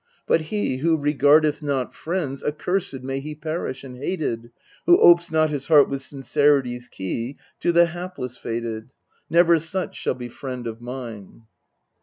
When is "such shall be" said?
9.59-10.27